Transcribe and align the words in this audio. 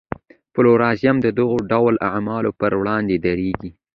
پلورالېزم 0.53 1.15
د 1.21 1.27
دې 1.37 1.47
ډول 1.71 1.95
اعلو 2.07 2.51
پر 2.59 2.71
وړاندې 2.79 3.15
درېږي. 3.25 3.69